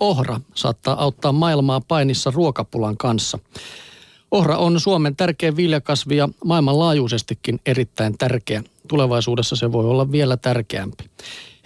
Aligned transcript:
Ohra 0.00 0.40
saattaa 0.54 1.02
auttaa 1.02 1.32
maailmaa 1.32 1.80
painissa 1.80 2.30
ruokapulan 2.30 2.96
kanssa. 2.96 3.38
Ohra 4.30 4.56
on 4.56 4.80
Suomen 4.80 5.16
tärkeä 5.16 5.56
viljakasvi 5.56 6.16
ja 6.16 6.28
maailmanlaajuisestikin 6.44 7.60
erittäin 7.66 8.18
tärkeä. 8.18 8.62
Tulevaisuudessa 8.88 9.56
se 9.56 9.72
voi 9.72 9.84
olla 9.84 10.12
vielä 10.12 10.36
tärkeämpi. 10.36 11.04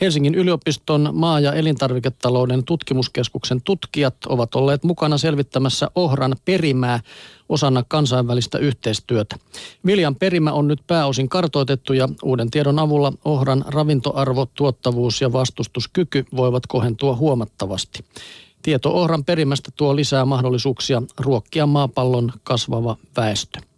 Helsingin 0.01 0.35
yliopiston 0.35 1.11
maa- 1.13 1.41
ja 1.41 1.53
elintarviketalouden 1.53 2.65
tutkimuskeskuksen 2.65 3.63
tutkijat 3.63 4.15
ovat 4.29 4.55
olleet 4.55 4.85
mukana 4.85 5.19
selvittämässä 5.19 5.91
ohran 5.95 6.37
perimää 6.45 7.01
osana 7.49 7.85
kansainvälistä 7.89 8.59
yhteistyötä. 8.59 9.37
Viljan 9.87 10.15
perimä 10.15 10.53
on 10.53 10.69
nyt 10.69 10.81
pääosin 10.87 11.29
kartoitettu 11.29 11.93
ja 11.93 12.09
uuden 12.23 12.51
tiedon 12.51 12.79
avulla 12.79 13.13
ohran 13.25 13.65
ravintoarvo, 13.69 14.47
tuottavuus 14.55 15.21
ja 15.21 15.33
vastustuskyky 15.33 16.25
voivat 16.37 16.67
kohentua 16.67 17.17
huomattavasti. 17.17 18.05
Tieto 18.63 18.91
ohran 18.91 19.25
perimästä 19.25 19.71
tuo 19.77 19.97
lisää 19.97 20.25
mahdollisuuksia 20.25 21.03
ruokkia 21.19 21.67
maapallon 21.67 22.33
kasvava 22.45 22.97
väestö. 23.17 23.70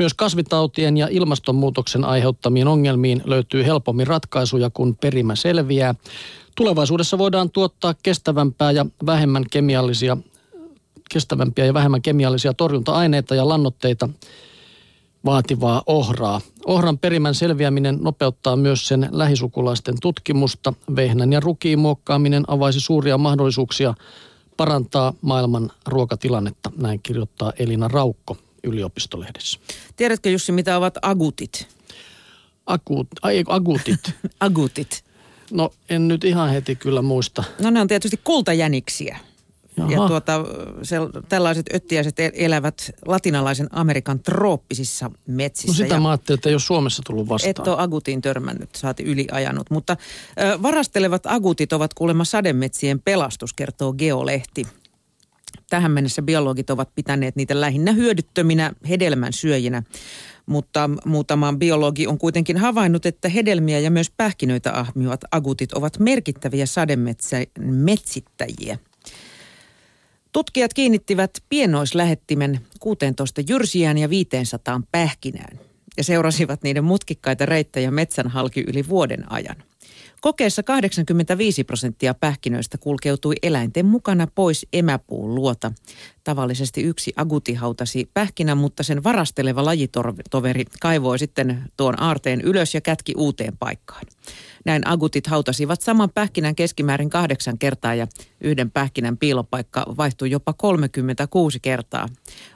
Myös 0.00 0.14
kasvitautien 0.14 0.96
ja 0.96 1.08
ilmastonmuutoksen 1.10 2.04
aiheuttamiin 2.04 2.68
ongelmiin 2.68 3.22
löytyy 3.24 3.64
helpommin 3.64 4.06
ratkaisuja, 4.06 4.70
kun 4.70 4.96
perimä 4.96 5.36
selviää. 5.36 5.94
Tulevaisuudessa 6.56 7.18
voidaan 7.18 7.50
tuottaa 7.50 7.94
kestävämpää 8.02 8.70
ja 8.70 8.86
vähemmän 9.06 9.44
kemiallisia, 9.50 10.16
kestävämpiä 11.10 11.64
ja 11.64 11.74
vähemmän 11.74 12.02
kemiallisia 12.02 12.54
torjunta-aineita 12.54 13.34
ja 13.34 13.48
lannoitteita 13.48 14.08
vaativaa 15.24 15.82
ohraa. 15.86 16.40
Ohran 16.66 16.98
perimän 16.98 17.34
selviäminen 17.34 17.98
nopeuttaa 18.02 18.56
myös 18.56 18.88
sen 18.88 19.08
lähisukulaisten 19.10 19.94
tutkimusta. 20.02 20.72
Vehnän 20.96 21.32
ja 21.32 21.40
rukiin 21.40 21.78
muokkaaminen 21.78 22.44
avaisi 22.46 22.80
suuria 22.80 23.18
mahdollisuuksia 23.18 23.94
parantaa 24.56 25.12
maailman 25.22 25.70
ruokatilannetta, 25.86 26.70
näin 26.76 27.00
kirjoittaa 27.02 27.52
Elina 27.58 27.88
Raukko 27.88 28.36
yliopistolehdessä. 28.64 29.60
Tiedätkö 29.96 30.30
Jussi, 30.30 30.52
mitä 30.52 30.76
ovat 30.76 30.94
agutit? 31.02 31.68
Akut, 32.66 33.08
ai, 33.22 33.44
agutit. 33.46 34.00
agutit. 34.40 35.04
No 35.50 35.70
en 35.88 36.08
nyt 36.08 36.24
ihan 36.24 36.50
heti 36.50 36.76
kyllä 36.76 37.02
muista. 37.02 37.44
No 37.62 37.70
ne 37.70 37.80
on 37.80 37.88
tietysti 37.88 38.20
kultajäniksiä. 38.24 39.18
Jaha. 39.76 39.92
Ja 39.92 40.08
tuota, 40.08 40.44
se, 40.82 40.96
tällaiset 41.28 41.66
öttiäiset 41.74 42.16
elävät 42.34 42.90
latinalaisen 43.06 43.68
Amerikan 43.70 44.20
trooppisissa 44.20 45.10
metsissä. 45.26 45.72
No 45.72 45.74
sitä 45.74 45.94
ja 45.94 46.00
mä 46.00 46.10
ajattelin, 46.10 46.38
että 46.38 46.48
ei 46.48 46.54
ole 46.54 46.60
Suomessa 46.60 47.02
tullut 47.06 47.28
vastaan. 47.28 47.50
Et 47.50 47.58
ole 47.58 47.76
agutiin 47.78 48.20
törmännyt, 48.20 48.74
saati 48.74 49.02
yliajanut. 49.02 49.70
Mutta 49.70 49.96
ö, 50.40 50.62
varastelevat 50.62 51.26
agutit 51.26 51.72
ovat 51.72 51.94
kuulemma 51.94 52.24
sademetsien 52.24 53.00
pelastus, 53.00 53.52
kertoo 53.52 53.92
Geolehti. 53.92 54.66
Tähän 55.70 55.90
mennessä 55.90 56.22
biologit 56.22 56.70
ovat 56.70 56.94
pitäneet 56.94 57.36
niitä 57.36 57.60
lähinnä 57.60 57.92
hyödyttöminä 57.92 58.72
hedelmän 58.88 59.32
syöjinä. 59.32 59.82
Mutta 60.46 60.90
muutama 61.04 61.52
biologi 61.52 62.06
on 62.06 62.18
kuitenkin 62.18 62.56
havainnut, 62.56 63.06
että 63.06 63.28
hedelmiä 63.28 63.78
ja 63.78 63.90
myös 63.90 64.10
pähkinöitä 64.16 64.72
ahmivat 64.72 65.20
agutit 65.30 65.72
ovat 65.72 65.98
merkittäviä 65.98 66.66
sademetsittäjiä. 66.66 68.78
Tutkijat 70.32 70.74
kiinnittivät 70.74 71.30
pienoislähettimen 71.48 72.60
16 72.80 73.42
jyrsijään 73.48 73.98
ja 73.98 74.10
500 74.10 74.80
pähkinään 74.92 75.58
ja 75.96 76.04
seurasivat 76.04 76.62
niiden 76.62 76.84
mutkikkaita 76.84 77.46
reittejä 77.46 77.90
metsän 77.90 78.28
halki 78.28 78.64
yli 78.66 78.88
vuoden 78.88 79.32
ajan. 79.32 79.56
Kokeessa 80.20 80.62
85 80.62 81.64
prosenttia 81.64 82.14
pähkinöistä 82.14 82.78
kulkeutui 82.78 83.34
eläinten 83.42 83.86
mukana 83.86 84.26
pois 84.34 84.66
emäpuun 84.72 85.34
luota. 85.34 85.72
Tavallisesti 86.24 86.82
yksi 86.82 87.12
aguti 87.16 87.54
hautasi 87.54 88.10
pähkinä, 88.14 88.54
mutta 88.54 88.82
sen 88.82 89.04
varasteleva 89.04 89.64
lajitoveri 89.64 90.64
kaivoi 90.80 91.18
sitten 91.18 91.62
tuon 91.76 92.02
aarteen 92.02 92.40
ylös 92.40 92.74
ja 92.74 92.80
kätki 92.80 93.14
uuteen 93.16 93.56
paikkaan. 93.58 94.02
Näin 94.64 94.88
agutit 94.88 95.26
hautasivat 95.26 95.80
saman 95.80 96.10
pähkinän 96.14 96.54
keskimäärin 96.54 97.10
kahdeksan 97.10 97.58
kertaa 97.58 97.94
ja 97.94 98.06
yhden 98.40 98.70
pähkinän 98.70 99.16
piilopaikka 99.16 99.86
vaihtui 99.96 100.30
jopa 100.30 100.52
36 100.52 101.60
kertaa. 101.60 102.08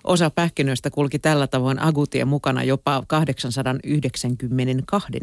Osa 0.04 0.30
pähkinöistä 0.30 0.90
kulki 0.90 1.18
tällä 1.18 1.46
tavoin 1.46 1.82
agutien 1.82 2.28
mukana 2.28 2.62
jopa 2.62 3.02
892 3.06 4.28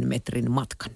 metrin 0.05 0.51
matkan. 0.51 0.91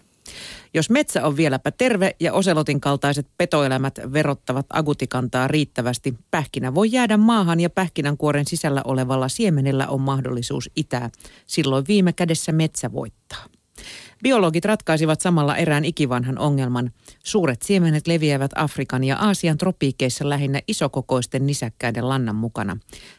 Jos 0.74 0.90
metsä 0.90 1.25
on 1.25 1.38
vieläpä 1.38 1.72
terve 1.72 2.16
ja 2.19 2.34
oselotin 2.34 2.81
kaltaiset 2.81 3.28
petoelämät 3.38 4.00
verottavat 4.13 4.66
agutikantaa 4.74 5.47
riittävästi, 5.47 6.13
pähkinä 6.31 6.75
voi 6.75 6.91
jäädä 6.91 7.18
maahan 7.18 7.59
ja 7.59 7.69
pähkinänkuoren 7.69 8.46
sisällä 8.46 8.81
olevalla 8.85 9.30
siemenellä 9.30 9.88
on 9.88 10.02
mahdollisuus 10.02 10.69
itää. 10.75 11.09
Silloin 11.47 11.85
viime 11.88 12.14
kädessä 12.14 12.52
metsä 12.52 12.91
voittaa. 12.91 13.46
Biologit 14.24 14.66
ratkaisivat 14.66 15.22
samalla 15.22 15.58
erään 15.58 15.86
ikivanhan 15.86 16.40
ongelman. 16.40 16.92
Suuret 17.24 17.62
siemenet 17.62 18.08
leviävät 18.08 18.52
Afrikan 18.56 19.03
ja 19.03 19.18
Aasian 19.18 19.58
tropiikeissa 19.58 20.30
lähinnä 20.30 20.62
isokokoisten 20.68 21.46
nisäkkäiden 21.46 22.09
lannan 22.09 22.36
mukana. 22.36 22.78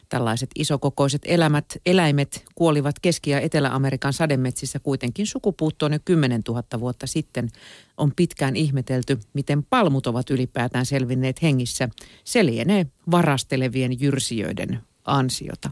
Tällaiset 0.09 0.49
isokokoiset 0.55 1.21
elämät, 1.25 1.65
eläimet 1.85 2.45
kuolivat 2.55 2.99
Keski- 3.01 3.29
ja 3.29 3.39
Etelä-Amerikan 3.39 4.13
sademetsissä 4.13 4.79
kuitenkin 4.79 5.27
sukupuuttoon 5.27 5.93
jo 5.93 5.99
10 6.05 6.41
000 6.47 6.63
vuotta 6.79 7.07
sitten. 7.07 7.49
On 7.97 8.11
pitkään 8.15 8.55
ihmetelty, 8.55 9.19
miten 9.33 9.63
palmut 9.63 10.07
ovat 10.07 10.29
ylipäätään 10.29 10.85
selvinneet 10.85 11.41
hengissä. 11.41 11.89
Se 12.23 12.45
lienee 12.45 12.85
varastelevien 13.11 14.01
jyrsijöiden 14.01 14.79
ansiota. 15.05 15.69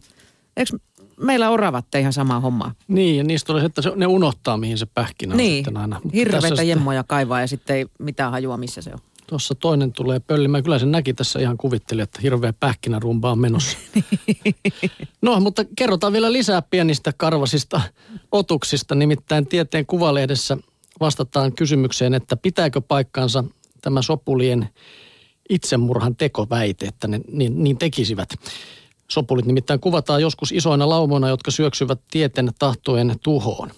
Eikö 0.58 0.78
meillä 1.20 1.50
oravat 1.50 1.96
ihan 1.96 2.14
sama 2.14 2.40
homma. 2.40 2.72
Niin, 2.88 3.18
ja 3.18 3.24
niistä 3.24 3.54
oli 3.54 3.66
että 3.66 3.82
se, 3.82 3.92
ne 3.96 4.08
unohtaa, 4.08 4.58
mihin 4.58 4.78
se 4.78 4.86
pähkinä 4.86 5.36
niin. 5.36 5.52
on 5.52 5.56
sitten 5.56 5.78
aina. 5.78 6.02
Hirveitä 6.14 6.64
jemmoja 6.64 7.04
kaivaa 7.04 7.42
ja 7.42 7.48
sitten 7.48 7.76
ei 7.76 7.86
mitään 8.00 8.32
hajua, 8.32 8.58
missä 8.58 8.82
se 8.82 8.92
on. 8.94 9.00
Tuossa 9.28 9.56
toinen 9.56 9.92
tulee 9.92 10.20
pöllimään. 10.20 10.64
Kyllä 10.64 10.80
se 10.80 10.86
näki 10.86 11.14
tässä 11.14 11.40
ihan 11.40 11.58
kuvitteli, 11.58 12.02
että 12.02 12.20
hirveä 12.22 12.54
pähkinärumba 12.54 13.32
on 13.32 13.40
menossa. 13.40 13.78
no, 15.22 15.40
mutta 15.40 15.66
kerrotaan 15.76 16.14
vielä 16.14 16.34
lisää 16.34 16.62
pienistä 16.62 17.14
karvasista 17.18 17.82
otuksista. 18.32 18.96
Nimittäin 18.96 19.48
Tieteen 19.48 19.86
Kuvalehdessä 19.86 20.58
vastataan 21.00 21.54
kysymykseen, 21.54 22.14
että 22.14 22.38
pitääkö 22.38 22.82
paikkansa 22.82 23.44
tämä 23.82 24.02
sopulien 24.02 24.70
itsemurhan 25.50 26.16
tekoväite, 26.16 26.86
että 26.86 27.08
ne 27.08 27.22
niin, 27.32 27.64
niin 27.64 27.78
tekisivät. 27.78 28.30
Sopulit 29.08 29.46
nimittäin 29.46 29.80
kuvataan 29.80 30.22
joskus 30.22 30.52
isoina 30.52 30.90
laumoina, 30.90 31.30
jotka 31.30 31.52
syöksyvät 31.52 32.00
tieten 32.12 32.52
tahtojen 32.60 33.16
tuhoon. 33.24 33.72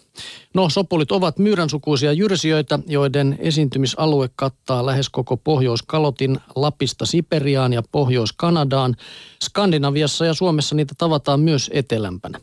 No, 0.54 0.70
sopulit 0.70 1.12
ovat 1.12 1.38
myyränsukuisia 1.38 2.14
jyrsijöitä, 2.14 2.80
joiden 2.88 3.38
esiintymisalue 3.40 4.30
kattaa 4.36 4.86
lähes 4.86 5.10
koko 5.10 5.38
Pohjois-Kalotin 5.38 6.40
Lapista 6.56 7.06
Siperiaan 7.06 7.74
ja 7.74 7.84
Pohjois-Kanadaan. 7.92 8.96
Skandinaviassa 9.44 10.26
ja 10.26 10.34
Suomessa 10.34 10.76
niitä 10.76 10.94
tavataan 10.98 11.40
myös 11.40 11.72
etelämpänä. 11.74 12.40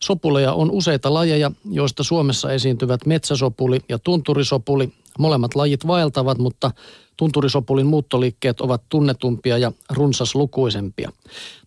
Sopuleja 0.00 0.52
on 0.52 0.70
useita 0.70 1.14
lajeja, 1.14 1.50
joista 1.70 2.02
Suomessa 2.02 2.52
esiintyvät 2.52 3.06
metsäsopuli 3.06 3.80
ja 3.88 3.98
tunturisopuli. 3.98 4.92
Molemmat 5.18 5.54
lajit 5.54 5.86
vaeltavat, 5.86 6.38
mutta 6.38 6.70
Tunturisopulin 7.18 7.86
muuttoliikkeet 7.86 8.60
ovat 8.60 8.82
tunnetumpia 8.88 9.58
ja 9.58 9.72
runsaslukuisempia. 9.90 11.12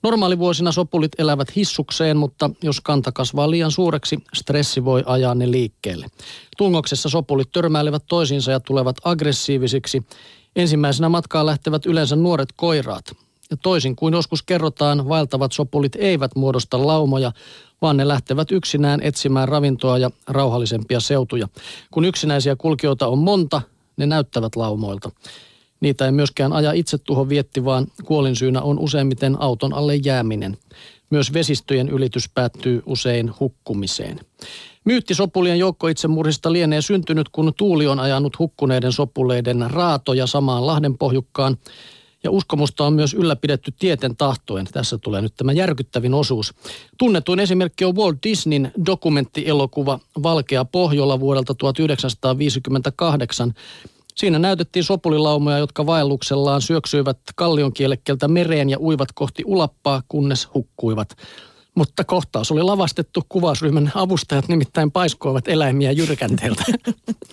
Normaalivuosina 0.04 0.72
sopulit 0.72 1.12
elävät 1.18 1.56
hissukseen, 1.56 2.18
mutta 2.18 2.50
jos 2.64 2.82
kanta 2.82 3.12
kasvaa 3.12 3.52
liian 3.52 3.72
suureksi, 3.72 4.18
stressi 4.34 4.86
voi 4.86 5.04
ajaa 5.06 5.36
ne 5.36 5.52
liikkeelle. 5.52 6.08
Tungoksessa 6.58 7.10
sopulit 7.10 7.52
törmäilevät 7.52 8.04
toisiinsa 8.08 8.52
ja 8.52 8.60
tulevat 8.60 8.96
aggressiivisiksi. 9.04 10.04
Ensimmäisenä 10.56 11.10
matkaan 11.10 11.46
lähtevät 11.46 11.86
yleensä 11.86 12.16
nuoret 12.16 12.50
koiraat. 12.56 13.06
Ja 13.52 13.58
toisin 13.58 13.96
kuin 13.96 14.14
joskus 14.14 14.44
kerrotaan, 14.44 15.10
vaeltavat 15.10 15.52
sopulit 15.52 15.96
eivät 15.96 16.36
muodosta 16.36 16.88
laumoja, 16.88 17.32
vaan 17.82 17.98
ne 17.98 18.08
lähtevät 18.08 18.52
yksinään 18.52 19.02
etsimään 19.04 19.48
ravintoa 19.48 19.98
ja 19.98 20.12
rauhallisempia 20.28 21.00
seutuja. 21.00 21.48
Kun 21.92 22.06
yksinäisiä 22.06 22.56
kulkijoita 22.56 23.08
on 23.08 23.18
monta, 23.18 23.62
ne 23.98 24.06
näyttävät 24.06 24.56
laumoilta. 24.56 25.12
Niitä 25.80 26.06
ei 26.06 26.12
myöskään 26.12 26.54
aja 26.54 26.72
itse 26.72 26.98
tuho 26.98 27.30
vietti, 27.30 27.66
vaan 27.66 27.88
kuolinsyynä 28.06 28.62
on 28.62 28.80
useimmiten 28.80 29.42
auton 29.42 29.74
alle 29.74 29.96
jääminen. 29.96 30.58
Myös 31.10 31.34
vesistöjen 31.34 31.90
ylitys 31.90 32.30
päättyy 32.30 32.84
usein 32.86 33.32
hukkumiseen. 33.40 34.20
Myytti 34.86 35.16
sopulien 35.16 35.60
joukkoitsemurhista 35.60 36.54
lienee 36.54 36.82
syntynyt, 36.82 37.30
kun 37.30 37.54
tuuli 37.58 37.88
on 37.88 38.00
ajanut 38.00 38.40
hukkuneiden 38.40 38.92
sopuleiden 38.92 39.72
raatoja 39.72 40.28
samaan 40.28 40.68
Lahden 40.68 40.98
pohjukkaan. 40.98 41.58
Ja 42.24 42.32
uskomusta 42.32 42.86
on 42.86 42.94
myös 42.94 43.14
ylläpidetty 43.14 43.74
tieten 43.80 44.16
tahtoen. 44.16 44.68
Tässä 44.72 44.98
tulee 44.98 45.22
nyt 45.22 45.34
tämä 45.36 45.52
järkyttävin 45.52 46.14
osuus. 46.14 46.54
Tunnetuin 46.98 47.40
esimerkki 47.40 47.86
on 47.86 47.96
Walt 47.96 48.18
Disneyn 48.24 48.72
dokumenttielokuva 48.86 50.00
Valkea 50.24 50.66
Pohjola 50.66 51.20
vuodelta 51.20 51.56
1958. 51.56 53.54
Siinä 54.16 54.40
näytettiin 54.40 54.84
sopulilaumoja, 54.84 55.58
jotka 55.58 55.86
vaelluksellaan 55.86 56.62
syöksyivät 56.62 57.18
kallionkielekkeltä 57.36 58.28
mereen 58.28 58.70
ja 58.70 58.80
uivat 58.80 59.10
kohti 59.12 59.44
ulappaa, 59.46 60.04
kunnes 60.08 60.48
hukkuivat. 60.54 61.18
Mutta 61.76 62.04
kohtaus 62.04 62.52
oli 62.52 62.64
lavastettu, 62.64 63.22
kuvausryhmän 63.30 63.92
avustajat 63.96 64.48
nimittäin 64.48 64.92
paiskoivat 64.92 65.48
eläimiä 65.48 65.92
jyrkänteeltä. 65.92 66.64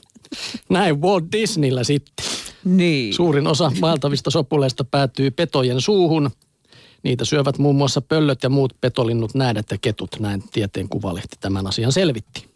Näin 0.69 1.01
Walt 1.01 1.25
Disneyllä 1.33 1.85
sitten. 1.85 2.38
Niin. 2.65 3.15
Suurin 3.15 3.47
osa 3.47 3.73
vaeltavista 3.81 4.31
sopuleista 4.31 4.85
päätyy 4.85 5.31
petojen 5.31 5.81
suuhun. 5.81 6.31
Niitä 7.03 7.25
syövät 7.25 7.59
muun 7.59 7.77
muassa 7.77 8.01
pöllöt 8.01 8.43
ja 8.43 8.49
muut 8.49 8.75
petolinnut, 8.81 9.35
näädät 9.35 9.71
ja 9.71 9.79
ketut. 9.81 10.17
Näin 10.21 10.43
tieteen 10.53 10.89
kuvalehti 10.89 11.37
tämän 11.41 11.67
asian 11.67 11.93
selvitti. 11.93 12.47